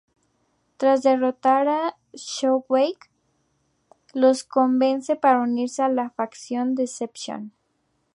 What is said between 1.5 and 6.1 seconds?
a Shockwave los convence para unirse a la